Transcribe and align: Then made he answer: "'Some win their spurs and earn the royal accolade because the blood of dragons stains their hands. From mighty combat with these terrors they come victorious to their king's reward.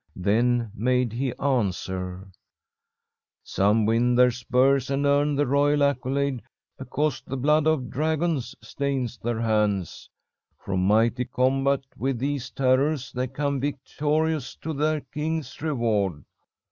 Then 0.15 0.71
made 0.73 1.13
he 1.13 1.31
answer: 1.37 2.27
"'Some 3.43 3.85
win 3.85 4.15
their 4.15 4.31
spurs 4.31 4.89
and 4.89 5.05
earn 5.05 5.35
the 5.35 5.45
royal 5.45 5.83
accolade 5.83 6.41
because 6.75 7.21
the 7.21 7.37
blood 7.37 7.67
of 7.67 7.91
dragons 7.91 8.55
stains 8.63 9.19
their 9.19 9.41
hands. 9.41 10.09
From 10.57 10.87
mighty 10.87 11.25
combat 11.25 11.81
with 11.95 12.17
these 12.17 12.49
terrors 12.49 13.11
they 13.11 13.27
come 13.27 13.59
victorious 13.59 14.55
to 14.63 14.73
their 14.73 15.01
king's 15.01 15.61
reward. 15.61 16.23